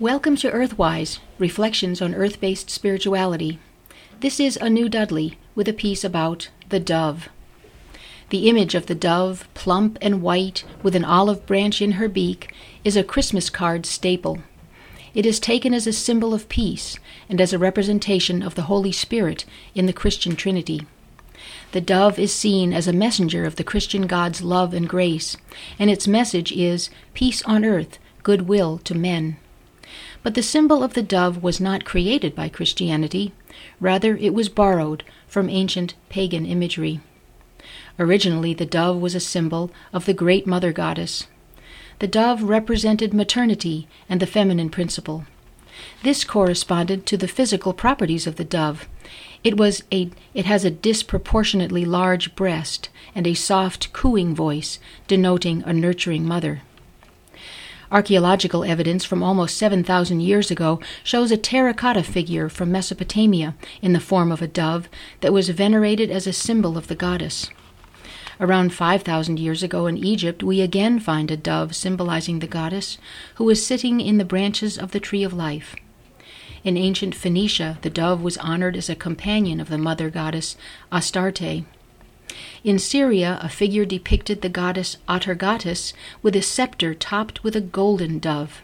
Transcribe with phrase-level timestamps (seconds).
[0.00, 3.58] Welcome to Earthwise Reflections on Earth based Spirituality.
[4.20, 7.28] This is Anu Dudley with a piece about the dove.
[8.28, 12.54] The image of the dove, plump and white, with an olive branch in her beak,
[12.84, 14.38] is a Christmas card staple.
[15.14, 18.92] It is taken as a symbol of peace and as a representation of the Holy
[18.92, 19.44] Spirit
[19.74, 20.86] in the Christian Trinity.
[21.72, 25.36] The dove is seen as a messenger of the Christian God's love and grace,
[25.76, 29.38] and its message is peace on earth, goodwill to men.
[30.28, 33.32] But the symbol of the dove was not created by Christianity,
[33.80, 37.00] rather, it was borrowed from ancient pagan imagery.
[37.98, 41.28] Originally, the dove was a symbol of the great mother goddess.
[42.00, 45.24] The dove represented maternity and the feminine principle.
[46.02, 48.86] This corresponded to the physical properties of the dove.
[49.42, 55.62] It was a it has a disproportionately large breast and a soft cooing voice, denoting
[55.64, 56.60] a nurturing mother.
[57.90, 64.00] Archaeological evidence from almost 7,000 years ago shows a terracotta figure from Mesopotamia in the
[64.00, 64.88] form of a dove
[65.20, 67.48] that was venerated as a symbol of the goddess.
[68.40, 72.98] Around 5,000 years ago in Egypt, we again find a dove symbolizing the goddess,
[73.36, 75.74] who is sitting in the branches of the tree of life.
[76.62, 80.56] In ancient Phoenicia, the dove was honored as a companion of the mother goddess
[80.92, 81.64] Astarte.
[82.64, 88.18] In Syria, a figure depicted the goddess Atargatis with a scepter topped with a golden
[88.18, 88.62] dove.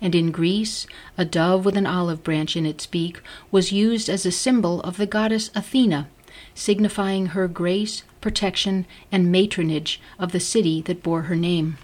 [0.00, 4.26] And in Greece, a dove with an olive branch in its beak was used as
[4.26, 6.08] a symbol of the goddess Athena,
[6.54, 11.78] signifying her grace, protection, and matronage of the city that bore her name.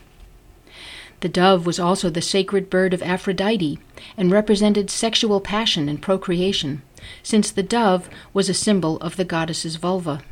[1.20, 3.78] The dove was also the sacred bird of Aphrodite
[4.16, 6.82] and represented sexual passion and procreation,
[7.22, 10.22] since the dove was a symbol of the goddess's vulva.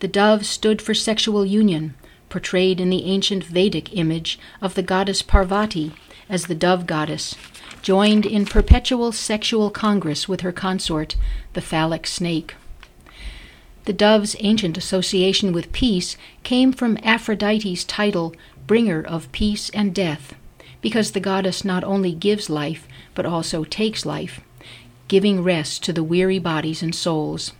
[0.00, 1.94] The dove stood for sexual union,
[2.28, 5.92] portrayed in the ancient Vedic image of the goddess Parvati
[6.28, 7.34] as the dove goddess,
[7.82, 11.16] joined in perpetual sexual congress with her consort,
[11.54, 12.54] the phallic snake.
[13.86, 18.34] The dove's ancient association with peace came from Aphrodite's title,
[18.66, 20.34] Bringer of Peace and Death,
[20.80, 24.40] because the goddess not only gives life, but also takes life,
[25.08, 27.52] giving rest to the weary bodies and souls.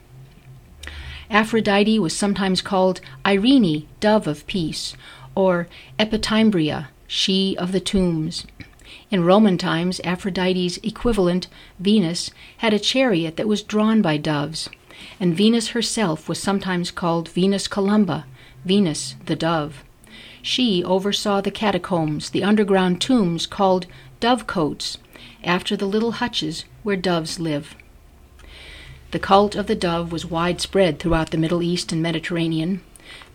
[1.31, 4.95] Aphrodite was sometimes called Irene, dove of peace,
[5.35, 5.69] or
[5.99, 8.47] Epitymbria, she of the tombs.
[9.11, 14.69] In Roman times, Aphrodite's equivalent, Venus, had a chariot that was drawn by doves
[15.21, 18.27] and Venus herself was sometimes called Venus Columba,
[18.65, 19.85] Venus the dove.
[20.43, 23.87] She oversaw the catacombs, the underground tombs called
[24.21, 24.99] dovecotes,
[25.45, 27.75] after the little hutches where doves live.
[29.11, 32.83] The cult of the dove was widespread throughout the Middle East and Mediterranean.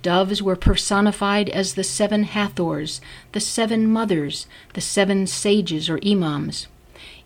[0.02, 3.02] Doves were personified as the seven Hathors,
[3.32, 6.68] the seven mothers, the seven sages or imams.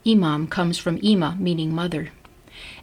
[0.05, 2.11] Imam comes from Ima, meaning mother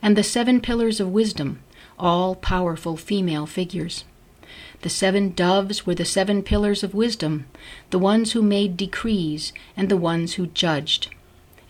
[0.03, 1.61] and the seven pillars of wisdom,
[1.99, 4.05] all powerful female figures.
[4.83, 7.47] The seven doves were the seven pillars of wisdom,
[7.91, 11.09] the ones who made decrees and the ones who judged.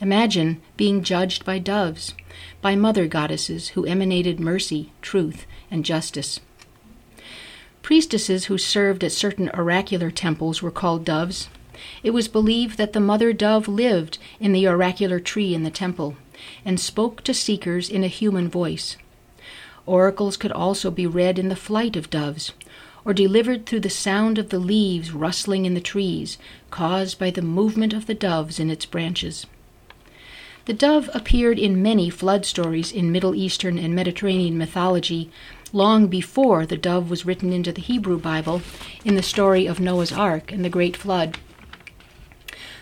[0.04, 2.12] Imagine being judged by doves,
[2.60, 6.40] by mother goddesses who emanated mercy, truth, and justice.
[7.80, 11.48] Priestesses who served at certain oracular temples were called doves.
[12.02, 16.18] It was believed that the mother dove lived in the oracular tree in the temple
[16.66, 18.98] and spoke to seekers in a human voice.
[19.86, 22.52] Oracles could also be read in the flight of doves,
[23.06, 26.36] or delivered through the sound of the leaves rustling in the trees,
[26.70, 29.46] caused by the movement of the doves in its branches.
[30.66, 35.30] The dove appeared in many flood stories in Middle Eastern and Mediterranean mythology
[35.74, 38.62] long before the dove was written into the Hebrew Bible
[39.04, 41.36] in the story of Noah's Ark and the Great Flood.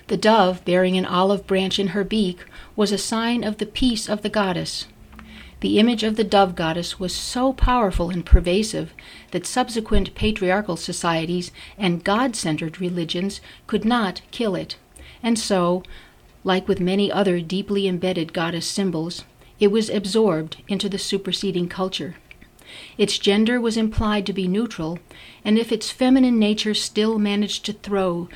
[0.06, 2.44] The dove, bearing an olive branch in her beak,
[2.76, 4.86] was a sign of the peace of the goddess.
[5.58, 8.92] The image of the dove goddess was so powerful and pervasive
[9.32, 14.76] that subsequent patriarchal societies and God centered religions could not kill it.
[15.22, 15.82] And so,
[16.44, 19.24] like with many other deeply embedded goddess symbols,
[19.60, 22.16] it was absorbed into the superseding culture.
[22.96, 24.98] Its gender was implied to be neutral,
[25.44, 28.28] and if its feminine nature still managed to throw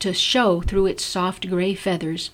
[0.00, 2.30] to show through its soft gray feathers,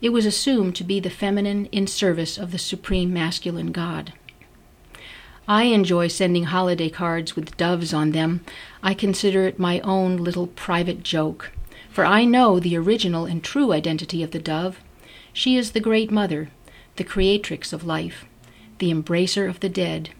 [0.00, 4.12] it was assumed to be the feminine in service of the supreme masculine god.
[5.48, 8.44] I enjoy sending holiday cards with doves on them.
[8.82, 11.52] I consider it my own little private joke,
[11.96, 14.80] for I know the original and true identity of the dove.
[15.32, 16.50] She is the great mother,
[16.96, 18.26] the creatrix of life,
[18.80, 20.10] the embracer of the dead,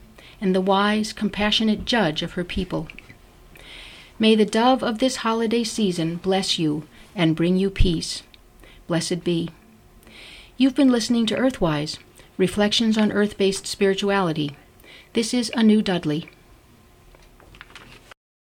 [0.41, 2.89] and the wise, compassionate judge of her people.
[4.19, 8.23] May the dove of this holiday season bless you and bring you peace.
[8.87, 9.51] Blessed be.
[10.57, 11.99] You've been listening to Earthwise
[12.39, 14.57] Reflections on Earth Based Spirituality.
[15.13, 16.31] This is Anu Dudley.